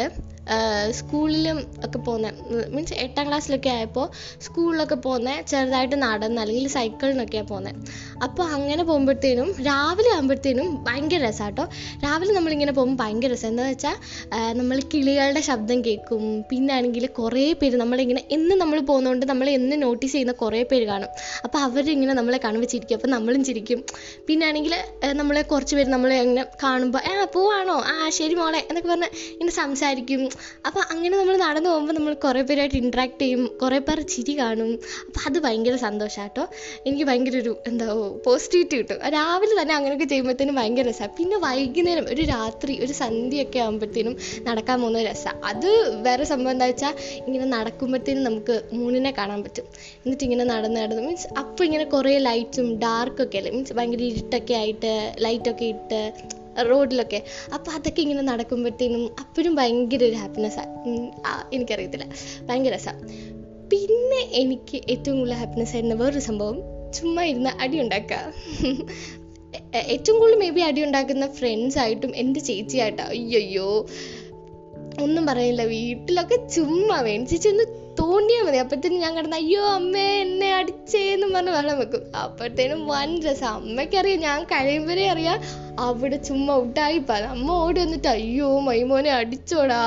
സ്കൂളിലും 0.92 1.58
ഒക്കെ 1.86 1.98
പോകുന്ന 1.98 2.28
മീൻസ് 2.74 2.94
എട്ടാം 2.94 3.28
ക്ലാസ്സിലൊക്കെ 3.28 3.70
ആയപ്പോൾ 3.70 4.06
സ്കൂളിലൊക്കെ 4.42 4.96
പോകുന്ന 4.96 5.42
ചെറുതായിട്ട് 5.42 5.96
നടന്ന് 5.96 6.42
അല്ലെങ്കിൽ 6.42 6.68
സൈക്കിളിനൊക്കെയാണ് 6.68 7.48
പോകുന്നത് 7.48 7.80
അപ്പോൾ 8.26 8.46
അങ്ങനെ 8.56 8.84
പോകുമ്പോഴത്തേനും 8.84 9.50
രാവിലെ 9.68 10.10
ആകുമ്പോഴത്തേനും 10.16 10.84
ഭയങ്കര 10.88 11.20
രസാട്ടോ 11.28 11.64
രാവിലെ 12.04 12.34
നമ്മളിങ്ങനെ 12.34 12.72
പോകുമ്പോൾ 12.72 13.04
ഭയങ്കര 13.04 13.32
രസം. 13.34 13.48
എന്താ 13.48 13.64
വെച്ചാൽ 13.68 13.96
നമ്മൾ 14.60 14.80
കിളികളുടെ 14.94 15.42
ശബ്ദം 15.42 15.86
കേൾക്കും. 15.86 16.44
പിന്നെ 16.50 16.74
ആണെങ്കിൽ 16.74 17.06
കുറേ 17.20 17.54
പേര് 17.54 17.76
നമ്മളിങ്ങനെ 17.76 18.24
എന്നും 18.32 18.58
നമ്മൾ 18.60 18.80
പോകുന്നതുകൊണ്ട് 18.80 19.26
നമ്മൾ 19.32 19.50
എന്നും 19.50 19.80
നോട്ടീസ് 19.80 20.12
ചെയ്യുന്ന 20.12 20.34
കുറേ 20.44 20.64
പേര് 20.64 20.86
കാണും. 20.86 21.10
അപ്പോൾ 21.44 21.60
അവരിങ്ങനെ 21.60 22.14
നമ്മളെ 22.14 22.38
കാണുമ്പോൾ 22.46 22.68
ചിരിക്കും. 22.68 22.96
അപ്പോൾ 22.96 23.08
നമ്മളും 23.08 23.44
ചിരിക്കും. 23.44 23.84
പിന്നെ 24.28 24.48
ആണെങ്കിൽ 24.48 24.76
നമ്മളെ 25.22 25.42
കുറച്ച് 25.42 25.76
പേര് 25.76 25.90
നമ്മളെ 25.90 26.20
അങ്ങനെ 26.20 26.46
കാണുമ്പോൾ 26.64 27.00
ആ 27.12 27.26
പോവാണോ? 27.36 27.78
ആ 27.94 28.10
ശരി 28.10 28.34
മോളെ 28.34 28.58
എന്നൊക്കെ 28.70 28.90
പറഞ്ഞ് 28.90 29.10
ഇങ്ങനെ 29.32 29.52
സംസാരിക്കും. 29.52 30.30
അപ്പോൾ 30.68 30.80
അങ്ങനെ 30.80 31.18
നമ്മൾ 31.18 31.38
നടന്നു 31.38 31.70
പോകുമ്പോൾ 31.70 31.94
നമ്മൾ 31.94 32.14
കുറേ 32.14 32.42
പേരായിട്ട് 32.42 32.78
ഇൻട്രാക്ട് 32.78 33.22
ചെയ്യും. 33.22 33.46
കുറേ 33.62 33.80
പേർ 33.80 34.02
ചിരി 34.16 34.40
കാണും. 34.40 34.72
അപ്പോൾ 35.08 35.22
അത് 35.30 35.40
ഭയങ്കര 35.48 35.76
സന്തോഷാട്ടോ 35.76 36.48
എനിക്ക് 36.88 37.04
ഭയങ്കര 37.04 37.38
ഒരു 37.46 37.58
എന്താ 37.68 37.86
പോസിറ്റിവിറ്റി 38.26 38.76
കിട്ടും. 38.80 38.98
രാവിലെ 39.16 39.54
തന്നെ 39.62 39.74
അങ്ങനെയൊക്കെ 39.76 40.08
ചെയ്യുമ്പോഴത്തേനും 40.12 40.56
ഭയങ്കര 40.60 40.86
രസമാണ് 40.90 41.14
പിന്നെ 41.20 41.38
വൈകുന്നേരം 41.38 42.06
ഒരു 42.14 42.22
രാത്രി 42.34 42.74
ഒരു 42.86 42.94
സന്ധ്യയൊക്കെ 43.02 43.60
ആകുമ്പോഴത്തേനും 43.60 44.16
നടക്കാൻ 44.48 44.78
പോകുന്ന 44.82 45.04
രസമാണ് 45.10 45.42
അത് 45.52 45.70
വേറെ 46.08 46.24
സംഭവം 46.24 46.52
എന്താ 46.52 46.66
വെച്ചാൽ 46.66 46.94
ഇങ്ങനെ 47.28 47.46
നടക്കുമ്പോഴത്തേനും 47.46 48.24
നമുക്ക് 48.24 48.62
മൂണിനെ 48.74 49.12
കാണാൻ 49.12 49.44
പറ്റും. 49.44 49.68
എന്നിട്ട് 50.06 50.24
ഇങ്ങനെ 50.24 50.44
നടന്ന് 50.44 50.80
നടന്ന് 50.82 51.04
മീൻസ് 51.08 51.28
അപ്പോൾ 51.38 51.64
ഇങ്ങനെ 51.64 51.84
കുറേ 51.84 52.18
ലൈറ്റ്സും 52.18 52.70
ഡാർക്കൊക്കെ 52.80 53.38
അല്ലേ? 53.38 53.52
മീൻസ് 53.52 53.74
ഭയങ്കര 53.74 54.04
ഇരുട്ടൊക്കെ 54.12 54.54
ആയിട്ട് 54.54 54.94
ലൈറ്റൊക്കെ 55.26 55.66
ഇട്ട് 55.66 56.02
റോഡിലൊക്കെ. 56.70 57.20
അപ്പോൾ 57.54 57.72
അതൊക്കെ 57.72 58.02
ഇങ്ങനെ 58.02 58.22
നടക്കുമ്പോഴത്തേനും 58.22 59.06
അപ്പോഴും 59.20 59.56
ഭയങ്കര 59.56 60.04
ഒരു 60.04 60.16
ഹാപ്പിനെസ്സാണ് 60.16 60.72
എനിക്കറിയത്തില്ല. 61.54 62.06
ഭയങ്കര 62.50 62.74
രസമാണ് 62.76 63.34
പിന്നെ 63.72 64.20
എനിക്ക് 64.42 64.78
ഏറ്റവും 64.94 65.18
കൂടുതൽ 65.18 65.38
ഹാപ്പിനെസ് 65.42 65.74
ആയിരുന്ന 65.76 65.96
വേറൊരു 66.02 66.20
സംഭവം 66.20 66.58
ചുമ്മാ 66.96 67.24
ഇരുന്ന് 67.24 67.50
അടി 67.60 67.78
ഏറ്റവും 69.86 70.18
കൂടുതൽ 70.20 70.38
മേ 70.40 70.50
ബി 70.50 70.62
അടി 70.62 70.82
ഉണ്ടാക്കുന്ന 70.84 71.26
ഫ്രണ്ട്സ് 71.32 71.80
ആയിട്ടും 71.80 72.12
എന്റെ 72.16 72.40
ചേച്ചിയായിട്ടാണ് 72.40 73.10
അയ്യോ 73.10 73.70
ഒന്നും 75.02 75.24
പറയില്ല 75.26 75.64
വീട്ടിലൊക്കെ 75.66 76.38
ചുമ്മാ 76.48 76.98
വേണിച്ച് 77.02 77.50
ഒന്ന് 77.50 77.66
തോണ്ടിയാൽ 78.00 78.44
മതി. 78.46 78.58
അപ്പോഴത്തേനും 78.58 79.00
ഞാൻ 79.00 79.18
കിടന്ന് 79.18 79.38
അയ്യോ 79.42 79.64
അമ്മേ 79.78 80.08
എന്നെ 80.22 80.50
അടിച്ചേന്നും 80.56 81.34
പറഞ്ഞ് 81.34 81.52
വെള്ളം 81.52 81.80
വെക്കും. 81.80 82.04
അപ്പോഴത്തേനും 82.16 82.88
വൻ 82.88 83.12
രസം. 83.28 83.54
അമ്മയ്ക്കറിയാം 83.60 84.20
ഞാൻ 84.20 84.44
കഴിയുമ്പോഴേ 84.44 85.08
അറിയാം 85.14 85.40
അവിടെ 85.86 86.18
ചുമ്മാ 86.18 86.54
ഉട്ടായിപ്പാ 86.56 87.16
അമ്മ 87.16 87.52
ഓടി 87.52 87.80
വന്നിട്ട് 87.80 88.08
അയ്യോ 88.08 88.60
മൈമോനെ 88.60 89.12
അടിച്ചോടാ 89.12 89.80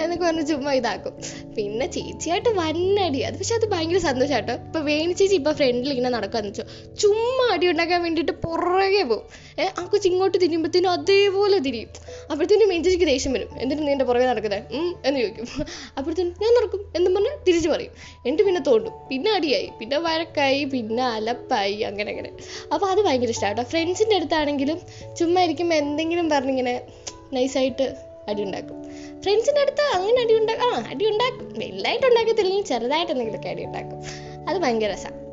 എന്നൊക്കെ 0.00 0.24
പറഞ്ഞ് 0.26 0.46
ചുമ്മാ 0.46 0.72
ഇതാക്കും. 0.72 1.14
പിന്നെ 1.56 1.86
ചേച്ചിയായിട്ട് 1.86 2.48
വന്നടി. 2.48 3.20
അത് 3.20 3.36
പക്ഷെ 3.40 3.54
അത് 3.54 3.66
ഭയങ്കര 3.72 3.98
സന്തോഷാട്ടോ 3.98 4.52
ഇപ്പൊ 4.52 4.80
വേണി 4.80 5.12
ചേച്ചി 5.12 5.34
ഇപ്പൊ 5.34 5.52
ഫ്രണ്ടിൽ 5.52 5.90
ഇങ്ങനെ 5.94 6.12
നടക്കാന്ന് 6.16 6.48
വെച്ചോ. 6.48 6.64
ചുമ്മാ 7.02 7.46
അടി 7.54 7.66
ഉണ്ടാക്കാൻ 7.72 8.02
വേണ്ടിയിട്ട് 8.02 8.32
പുറകെ 8.32 9.02
പോകും 9.02 9.26
ഏഹ് 9.62 9.72
ആ 9.80 9.84
കൊച്ചു 9.84 10.08
ഇങ്ങോട്ട് 10.08 10.36
തിരിയുമ്പോഴത്തേനും 10.44 10.90
അതേപോലെ 10.90 11.58
തിരിയും. 11.58 11.90
അപ്പോഴത്തേനും 12.30 12.68
വേണി 12.68 12.82
ചേച്ചിക്ക് 12.84 13.06
ദേഷ്യം 13.06 13.32
വരും. 13.32 13.50
എന്തിനു 13.62 13.80
നീ 13.80 13.92
എന്റെ 13.92 14.04
പുറകെ 14.04 14.26
നടക്കുന്നത് 14.26 14.62
എന്ന് 15.06 15.20
ചോദിക്കും. 15.20 15.46
അപ്പോഴത്തേനും 15.98 16.32
ഞാൻ 16.44 16.52
നടക്കും. 16.58 16.80
എന്നും 17.06 17.24
പറഞ്ഞ് 17.24 17.46
തിരിച്ചു 17.48 17.68
പറയും. 17.68 17.90
എന്നിട്ട് 18.26 18.42
പിന്നെ 18.42 18.60
തോണ്ടും. 18.60 18.92
പിന്നെ 19.10 19.32
അടിയായി. 19.32 19.70
പിന്നെ 19.80 19.98
വഴക്കായി. 19.98 20.64
പിന്നെ 20.64 21.04
അലപ്പായി. 21.04 21.76
അങ്ങനെ 21.82 22.10
അങ്ങനെ. 22.10 22.32
അപ്പോൾ 22.74 22.86
അത് 22.86 22.98
ഭയങ്കര 22.98 23.28
ഇഷ്ടമാണ് 23.28 23.56
കേട്ടോ. 23.56 23.70
ഫ്രണ്ട്സിന്റെ 23.70 24.16
അടുത്താണെങ്കിലും 24.16 24.80
ചുമ്മാ 25.16 25.42
ഇരിക്കുമ്പോൾ 25.42 25.74
എന്തെങ്കിലും 25.74 26.30
പറഞ്ഞിങ്ങനെ 26.30 26.80
നൈസായിട്ട് 27.32 27.96
അടി 28.28 28.42
ഉണ്ടാക്കും. 28.42 28.84
ഫ്രണ്ട്സിന്റെ 29.22 29.60
അടുത്ത് 29.60 29.82
അങ്ങനെ 29.94 30.20
അടി 30.20 30.34
ഉണ്ടാക്കും 30.34 30.64
ആ 30.64 30.84
അടി 30.88 31.06
ഉണ്ടാക്കും. 31.06 31.54
വലുതായിട്ട് 31.58 32.06
ഉണ്ടാക്കത്തില്ലെങ്കിൽ 32.06 32.64
ചെറുതായിട്ട് 32.64 33.12
എന്തെങ്കിലുമൊക്കെ 33.12 33.48
അടി 33.48 33.64
ഉണ്ടാക്കും. 33.64 33.98
അത് 34.48 34.56
ഭയങ്കര 34.56 34.92
രസമാണ് 34.92 35.24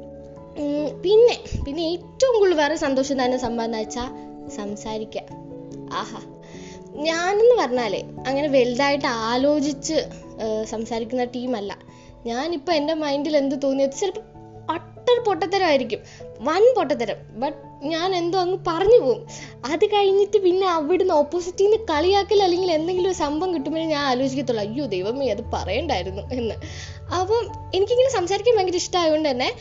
പിന്നെ 1.04 1.40
പിന്നെ 1.66 1.84
ഏറ്റവും 1.84 2.40
കൂടുതൽ 2.40 2.56
വേറെ 2.56 2.76
സന്തോഷം 2.76 3.26
തന്നെ 3.26 3.38
സംഭവം 3.38 3.66
എന്ന് 3.66 3.78
വെച്ചാൽ 3.78 4.50
സംസാരിക്കുക 4.50 5.22
ആഹാ. 5.94 6.22
ഞാനെന്ന് 6.94 7.56
പറഞ്ഞാലേ 7.56 8.04
അങ്ങനെ 8.28 8.48
വലുതായിട്ട് 8.48 9.08
ആലോചിച്ച് 9.08 9.94
സംസാരിക്കുന്ന 10.64 11.24
ടീമല്ല. 11.24 11.78
ഞാനിപ്പോൾ 12.26 12.72
എന്റെ 12.72 12.94
മൈൻഡിൽ 12.94 13.38
എന്ത് 13.38 13.56
തോന്നിയത് 13.64 13.92
ചിലപ്പോൾ 13.92 14.22
അട്ടർ 14.72 15.24
പൊട്ടത്തരമായിരിക്കും 15.28 16.00
വൻ 16.40 16.74
പൊട്ടത്തരം. 16.76 17.16
ബട്ട് 17.40 17.58
ഞാൻ 17.86 18.16
എന്തോ 18.16 18.40
അങ്ങ് 18.40 18.58
പറഞ്ഞു 18.68 19.00
പോകും 19.00 19.28
അത് 19.66 19.86
കഴിഞ്ഞിട്ട് 19.86 20.38
പിന്നെ 20.38 20.68
അവിടുന്ന് 20.68 21.14
ഓപ്പോസിറ്റിൽ 21.14 21.64
നിന്ന് 21.64 21.78
കളിയാക്കൽ 21.78 22.44
അല്ലെങ്കിൽ 22.44 22.72
എന്തെങ്കിലും 22.72 23.10
ഒരു 23.10 23.16
സംഭവം 23.16 23.54
കിട്ടുമ്പോഴേ 23.54 23.86
ഞാൻ 23.86 24.04
ആലോചിക്കത്തുള്ളൂ. 24.06 24.64
അയ്യോ 24.64 24.86
ദൈവമേ 24.86 25.30
അത് 25.30 25.44
പറയണ്ടായിരുന്നു 25.54 26.22
എന്ന്. 26.22 26.56
അപ്പം 27.20 27.52
എനിക്കിങ്ങനെ 27.76 28.10
സംസാരിക്കാൻ 28.10 28.56
ഭയങ്കര 28.56 28.76
ഇഷ്ടമായതുകൊണ്ട് 28.76 29.30
തന്നെ 29.30 29.56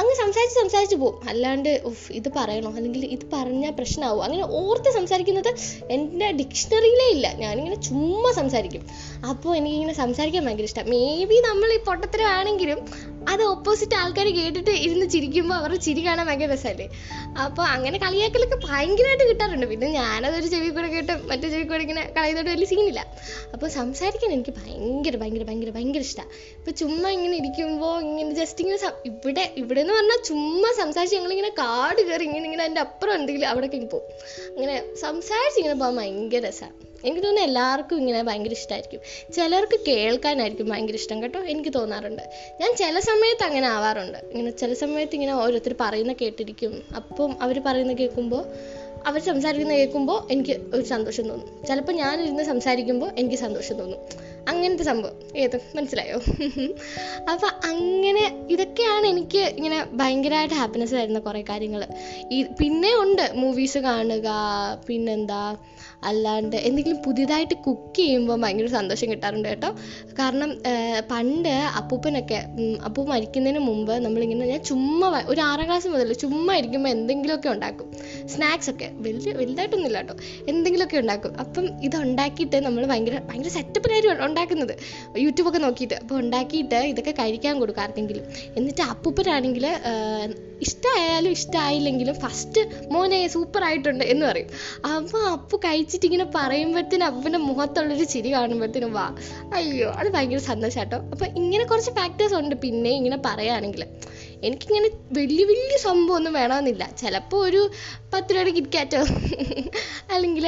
അങ്ങ് 0.00 0.14
സംസാരിച്ച് 0.14 0.60
സംസാരിച്ച് 0.60 0.96
പോകും 0.96 1.28
അല്ലാണ്ട് 1.28 1.82
ഉഫ് 1.84 2.12
ഇത് 2.12 2.28
പറയണോ? 2.36 2.70
അല്ലെങ്കിൽ 2.76 3.06
ഇത് 3.06 3.24
പറഞ്ഞാൽ 3.32 3.70
പ്രശ്നമാവും 3.70 4.24
അങ്ങനെ 4.24 4.44
ഓർത്ത് 4.50 4.90
സംസാരിക്കുന്നത് 4.90 5.50
എന്റെ 5.90 6.30
ഡിക്ഷണറിയിലേ 6.30 7.08
ഇല്ല. 7.10 7.32
ഞാനിങ്ങനെ 7.38 7.76
ചുമ്മാ 7.82 8.32
സംസാരിക്കും. 8.32 8.82
അപ്പോൾ 9.30 9.56
എനിക്കിങ്ങനെ 9.56 9.92
സംസാരിക്കാൻ 9.92 10.44
ഭയങ്കര 10.46 10.62
ഇഷ്ടം. 10.62 10.90
മേ 10.90 11.24
ബി 11.24 11.42
നമ്മൾ 11.48 11.72
ഈ 11.72 11.78
പൊട്ടത്തരമാണെങ്കിലും 11.78 12.80
അത് 13.28 13.42
ഓപ്പോസിറ്റ് 13.42 13.94
ആൾക്കാർ 13.94 14.26
കേട്ടിട്ട് 14.26 14.70
ഇരുന്ന് 14.70 15.06
ചിരിക്കുമ്പോൾ 15.06 15.54
അവരുടെ 15.54 15.78
ചിരി 15.78 16.06
കാണാൻ 16.06 16.26
ഭയങ്കര 16.26 16.52
രസമല്ലേ? 16.52 16.88
അപ്പോൾ 17.44 17.62
അങ്ങനെ 17.62 17.98
കളിയാക്കലൊക്കെ 17.98 18.58
ഭയങ്കരമായിട്ട് 18.68 19.24
കിട്ടാറുണ്ട്. 19.30 19.66
പിന്നെ 19.66 19.88
ഞാനതൊരു 19.88 20.46
ചെവി 20.46 20.68
കൂടെ 20.68 20.88
കേട്ട് 20.88 21.12
മറ്റേ 21.12 21.48
ചെവി 21.48 21.62
കൂടെ 21.62 21.82
ഇങ്ങനെ 21.82 22.12
കളയുന്നതോട് 22.16 22.50
വലിയ 22.50 22.66
സീനില്ല 22.66 23.00
അപ്പോൾ 23.52 23.68
സംസാരിക്കാൻ 23.68 24.32
എനിക്ക് 24.32 24.50
ഭയങ്കര 24.50 25.16
ഭയങ്കര 25.16 25.42
ഭയങ്കര 25.42 25.70
ഭയങ്കര 25.70 26.00
ഇഷ്ടമാണ് 26.00 26.30
ഇപ്പോൾ 26.58 26.70
ചുമ്മാ 26.90 27.10
ഇങ്ങനെ 27.10 27.36
ഇരിക്കുമ്പോൾ 27.36 28.00
ഇങ്ങനെ 28.00 28.30
ജസ്റ്റ് 28.34 28.60
ഇങ്ങനെ 28.64 28.78
ഇവിടെ 29.04 29.54
ഇവിടെ 29.56 29.80
എന്ന് 29.80 29.94
പറഞ്ഞാൽ 29.94 30.22
ചുമ്മാ 30.24 30.70
സംസാരിച്ച് 30.78 31.16
ഞങ്ങളിങ്ങനെ 31.16 31.48
കാട് 31.48 32.00
കയറി 32.06 32.24
ഇങ്ങനെ 32.24 32.44
ഇങ്ങനെ 32.44 32.62
അതിന്റെ 32.62 32.80
അപ്പുറം 32.80 33.14
എന്തെങ്കിലും 33.14 33.48
അവിടേക്ക് 33.48 33.74
ഇങ്ങനെ 33.74 33.90
പോകും. 33.90 34.08
അങ്ങനെ 34.54 34.94
സംസാരിച്ച് 34.94 35.58
ഇങ്ങനെ 35.60 35.74
പോകാൻ 35.74 35.96
ഭയങ്കര 35.96 36.48
രസമാണ് 36.48 36.72
എനിക്ക് 37.06 37.22
തോന്നുന്നു 37.22 37.48
എല്ലാവർക്കും 37.48 37.96
ഇങ്ങനെ 37.96 38.22
ഭയങ്കര 38.22 38.52
ഇഷ്ടമായിരിക്കും 38.52 39.32
ചിലർക്ക് 39.32 39.80
കേൾക്കാനായിരിക്കും 39.88 40.68
ഭയങ്കര 40.68 40.94
ഇഷ്ടം 40.94 41.22
കേട്ടോ 41.22 41.40
എനിക്ക് 41.40 41.70
തോന്നാറുണ്ട്. 41.74 42.22
ഞാൻ 42.60 42.76
ചില 42.76 42.98
സമയത്ത് 42.98 43.44
അങ്ങനെ 43.44 43.66
ആവാറുണ്ട്. 43.66 44.18
ഇങ്ങനെ 44.18 44.50
ചില 44.50 44.72
സമയത്ത് 44.72 45.14
ഇങ്ങനെ 45.14 45.34
ഓരോരുത്തർ 45.34 45.74
പറയുന്ന 45.80 46.12
കേട്ടിരിക്കും. 46.12 46.82
അപ്പം 46.96 47.36
അവർ 47.42 47.62
പറയുന്ന 47.66 47.92
കേൾക്കുമ്പോൾ 47.92 48.44
അവർ 49.06 49.20
സംസാരിക്കുന്ന 49.20 49.74
കേൾക്കുമ്പോൾ 49.74 50.32
എനിക്ക് 50.32 50.56
ഒരു 50.74 50.82
സന്തോഷം 50.82 51.28
തോന്നും. 51.28 51.66
ചിലപ്പോൾ 51.66 51.92
ഞാനിരുന്ന് 51.92 52.42
സംസാരിക്കുമ്പോൾ 52.42 53.10
എനിക്ക് 53.18 53.36
സന്തോഷം 53.36 53.78
തോന്നും. 53.78 54.00
അങ്ങനത്തെ 54.48 54.84
സംഭവം. 54.84 55.12
ഏത്? 55.36 55.60
മനസ്സിലായോ? 55.76 56.18
അപ്പോൾ 57.32 57.50
അങ്ങനെ 57.64 58.46
ഇതൊക്കെയാണ് 58.50 59.06
എനിക്ക് 59.06 59.38
ഇങ്ങനെ 59.38 59.86
ഭയങ്കരമായിട്ട് 59.92 60.54
ഹാപ്പിനെസ് 60.54 60.94
തരുന്ന 60.94 61.18
കുറേ 61.18 61.44
കാര്യങ്ങൾ 61.48 61.86
ഈ 62.32 62.42
പിന്നെ 62.60 62.94
ഉണ്ട് 62.94 63.32
മൂവീസ് 63.34 63.78
കാണുക 63.78 64.28
പിന്നെന്താ 64.86 65.56
അല്ലാണ്ട് 66.04 66.56
എന്തെങ്കിലും 66.56 67.02
പുതിയതായിട്ട് 67.02 67.54
കുക്ക് 67.54 67.96
ചെയ്യുമ്പോൾ 67.96 68.40
ഭയങ്കര 68.40 68.66
സന്തോഷം 68.66 69.10
കിട്ടാറുണ്ട് 69.10 69.48
കേട്ടോ. 69.48 69.70
കാരണം 70.18 70.62
പണ്ട് 71.10 71.48
അപ്പൂപ്പനൊക്കെ 71.48 72.44
അപ്പൂ 72.84 73.06
മരിക്കുന്നതിന് 73.06 73.58
മുമ്പ് 73.58 73.92
നമ്മളിങ്ങനെ 73.92 74.46
ഞാൻ 74.46 74.64
ചുമ്മാ 74.64 75.22
ഒരു 75.26 75.40
ആറാം 75.40 75.66
ക്ലാസ് 75.66 75.88
മുതൽ 75.88 76.12
ചുമ്മാ 76.12 76.56
ഇരിക്കുമ്പോൾ 76.56 76.88
എന്തെങ്കിലുമൊക്കെ 76.88 77.48
ഉണ്ടാക്കും. 77.48 77.92
സ്നാക്സ് 78.26 78.70
ഒക്കെ. 78.70 78.90
വലിയ 78.94 79.32
വലുതായിട്ടൊന്നുമില്ല 79.32 79.98
കേട്ടോ. 79.98 80.14
എന്തെങ്കിലുമൊക്കെ 80.48 80.96
ഉണ്ടാക്കും. 80.96 81.38
അപ്പം 81.40 81.84
ഇത് 81.84 81.96
ഉണ്ടാക്കിയിട്ട് 81.96 82.56
നമ്മൾ 82.56 82.86
ഭയങ്കര 82.86 83.20
ഭയങ്കര 83.30 83.48
സെറ്റപ്പിലായിരിക്കും 83.48 84.16
ഉണ്ടാക്കുന്നത്. 84.30 84.74
യൂട്യൂബൊക്കെ 85.24 85.60
നോക്കിയിട്ട് 85.66 85.96
അപ്പോൾ 86.02 86.18
ഉണ്ടാക്കിയിട്ട് 86.24 86.80
ഇതൊക്കെ 86.92 87.14
കഴിക്കാൻ 87.22 87.54
കൊടുക്കും 87.62 87.82
ആർക്കെങ്കിലും. 87.86 88.24
എന്നിട്ട് 88.58 88.82
അപ്പൂപ്പനാണെങ്കിൽ 88.92 89.66
ഇഷ്ടമായാലും 90.66 91.32
ഇഷ്ടമായില്ലെങ്കിലും 91.36 92.16
ഫസ്റ്റ് 92.22 92.62
മോനെ 92.94 93.20
സൂപ്പർ 93.34 93.62
ആയിട്ടുണ്ട് 93.68 94.04
എന്ന് 94.12 94.24
പറയും. 94.30 94.48
അപ്പോൾ 94.96 95.22
അപ്പു 95.36 95.56
കഴിച്ചിട്ട് 95.64 96.06
ഇങ്ങനെ 96.08 96.26
പറയുമ്പോഴത്തേനും 96.36 97.06
അപ്പന്റെ 97.10 97.40
മുഖത്തുള്ളൊരു 97.48 98.06
ചിരി 98.14 98.30
കാണുമ്പോഴത്തേനും 98.36 98.92
വാ 98.98 99.06
അയ്യോ 99.58 99.88
അത് 100.00 100.08
ഭയങ്കര 100.16 100.42
സന്തോഷം 100.50 100.80
കേട്ടോ 100.82 100.98
അപ്പോൾ 101.12 101.26
ഇങ്ങനെ 101.42 101.64
കുറച്ച് 101.70 101.92
ഫാക്ടേഴ്സ് 102.00 102.36
ഉണ്ട്. 102.40 102.56
പിന്നെ 102.64 102.92
ഇങ്ങനെ 103.00 103.18
പറയുകയാണെങ്കിൽ 103.28 103.84
എനിക്കിങ്ങനെ 104.44 104.88
വലിയ 105.12 105.44
വലിയ 105.44 105.76
സംഭവം 105.76 106.16
ഒന്നും 106.16 106.32
വേണമെന്നില്ല. 106.32 106.90
ചിലപ്പോൾ 106.98 107.36
ഒരു 107.44 107.70
പത്ത് 108.14 108.30
രൂപയുടെ 108.30 108.50
കിറ്റ്കാറ്റോ 108.50 109.00
അല്ലെങ്കിൽ 110.10 110.44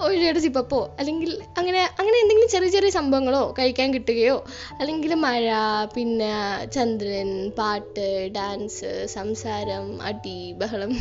ഒരു 0.00 0.14
രൂപയുടെ 0.14 0.38
സിപ്പപ്പോ 0.38 0.96
അല്ലെങ്കിൽ 0.98 1.42
അങ്ങനെ 1.58 1.90
അങ്ങനെ 1.98 2.18
എന്തെങ്കിലും 2.18 2.48
ചെറിയ 2.48 2.68
ചെറിയ 2.68 2.90
സംഭവങ്ങളോ 2.90 3.54
കഴിക്കാൻ 3.58 3.94
കിട്ടുകയോ 3.94 4.36
അല്ലെങ്കിൽ 4.80 5.14
മഴ 5.14 5.44
പിന്നെ 5.94 6.32
ചന്ദ്രൻ 6.74 7.50
പാട്ട് 7.58 8.28
ഡാൻസ് 8.32 9.06
സംസാരം 9.06 10.02
അടി 10.02 10.52
ബഹളം 10.52 10.92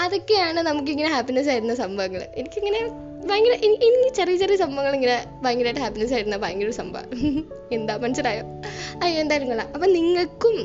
അതൊക്കെയാണ് 0.00 0.60
നമുക്കിങ്ങനെ 0.60 1.08
ഹാപ്പിനെസ് 1.08 1.48
ആയിരുന്ന 1.48 1.74
സംഭവങ്ങൾ 1.74 2.24
എനിക്കിങ്ങനെ 2.34 2.80
ഭയങ്കര 3.26 3.52
എനി- 3.52 3.82
എനിക്ക് 3.82 4.14
ചെറിയ 4.14 4.36
ചെറിയ 4.36 4.56
സംഭവങ്ങൾ 4.56 4.94
ഇങ്ങനെ 4.94 5.16
ഭയങ്കരമായിട്ട് 5.42 5.80
ഹാപ്പിനെസ് 5.80 6.12
ആയിരുന്ന 6.12 6.36
ഭയങ്കര 6.36 6.70
സംഭവം 6.70 7.08
എന്താ 7.72 7.96
മനസ്സിലായോ? 7.96 8.44
അയ്യോ 9.02 9.20
എന്തായാലും 9.20 9.48
കൊള്ളാം. 9.48 9.68
അപ്പം 9.74 9.92
നിങ്ങൾക്കും 9.92 10.56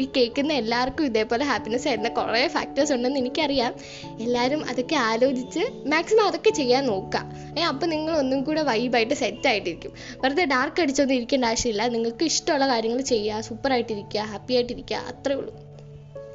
ഈ 0.00 0.08
കേൾക്കുന്ന 0.16 0.52
എല്ലാവർക്കും 0.52 1.04
ഇതേപോലെ 1.04 1.44
ഹാപ്പിനെസ് 1.44 1.88
ആയിരുന്ന 1.88 2.08
കുറേ 2.08 2.48
ഫാക്ടേഴ്സ് 2.48 2.92
ഉണ്ടെന്ന് 2.92 3.18
എനിക്കറിയാം. 3.18 3.74
എല്ലാവരും 4.20 4.68
അതൊക്കെ 4.68 4.96
ആലോചിച്ച് 4.96 5.60
മാക്സിമം 5.86 6.26
അതൊക്കെ 6.26 6.50
ചെയ്യാൻ 6.50 6.86
നോക്കുക. 6.86 7.22
ഏ 7.58 7.62
അപ്പം 7.62 7.88
നിങ്ങൾ 7.88 8.16
ഒന്നും 8.16 8.44
കൂടെ 8.44 8.62
വൈബായിട്ട് 8.62 9.14
സെറ്റ് 9.14 9.48
ആയിട്ടിരിക്കും. 9.48 9.92
വെറുതെ 10.20 10.44
ഡാർക്ക് 10.44 10.82
അടിച്ചൊന്നും 10.82 11.14
ഇരിക്കേണ്ട 11.14 11.44
ആവശ്യമില്ല. 11.44 11.88
നിങ്ങൾക്ക് 11.88 12.24
ഇഷ്ടമുള്ള 12.24 12.68
കാര്യങ്ങൾ 12.68 13.00
ചെയ്യുക 13.00 13.40
സൂപ്പറായിട്ടിരിക്കുക 13.40 14.20
ഹാപ്പി 14.20 14.54
ആയിട്ടിരിക്കുക 14.54 14.96
അത്രേ 14.96 15.34
ഉള്ളൂ. 15.34 15.69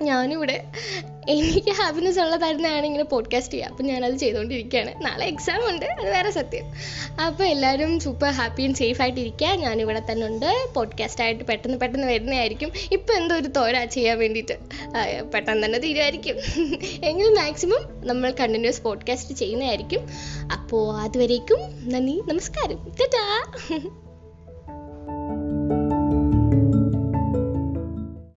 ഞാനിവിടെ 0.01 0.63
എനിക്ക് 1.29 1.71
ഹാപ്പിനെസ് 1.71 2.19
ഉള്ളതായിരുന്നാണ് 2.19 2.85
ഇങ്ങനെ 2.85 3.03
പോഡ്കാസ്റ്റ് 3.03 3.53
ചെയ്യുക. 3.53 3.67
അപ്പം 3.67 3.85
ഞാനത് 3.85 4.15
ചെയ്തുകൊണ്ടിരിക്കുകയാണ് 4.15 5.05
നാളെ 5.05 5.25
എക്സാം 5.25 5.69
ഉണ്ട്. 5.69 5.85
അത് 5.85 6.11
വേറെ 6.11 6.31
സത്യം. 6.31 6.65
അപ്പോൾ 7.21 7.43
എല്ലാവരും 7.43 7.99
സൂപ്പർ 7.99 8.29
ഹാപ്പി 8.29 8.63
ആൻഡ് 8.63 8.75
സേഫ് 8.75 9.01
ആയിട്ടിരിക്കുക 9.01 9.47
ഞാനിവിടെ 9.47 10.01
തന്നെ 10.11 10.27
ഉണ്ട്. 10.27 10.67
പോഡ്കാസ്റ്റ് 10.73 11.23
ആയിട്ട് 11.23 11.43
പെട്ടെന്ന് 11.43 11.77
പെട്ടെന്ന് 11.77 12.07
വരുന്നതായിരിക്കും. 12.07 12.71
ഇപ്പം 12.91 13.15
എന്തോ 13.15 13.35
ഒരു 13.35 13.47
തോര 13.47 13.85
ചെയ്യാൻ 13.85 14.19
വേണ്ടിയിട്ട്. 14.19 14.57
പെട്ടെന്ന് 15.33 15.65
തന്നെ 15.65 15.79
തീരുമായിരിക്കും 15.79 16.35
എങ്കിലും 17.03 17.33
മാക്സിമം 17.33 18.07
നമ്മൾ 18.07 18.31
കണ്ടിന്യൂസ് 18.39 18.81
പോഡ്കാസ്റ്റ് 18.81 19.33
ചെയ്യുന്നതായിരിക്കും. 19.33 20.09
അപ്പോൾ 20.51 21.01
അതുവരേക്കും 21.01 21.89
നന്ദി 21.89 22.21
നമസ്കാരം. 22.25 22.75
ടാറ്റാ. 22.75 23.45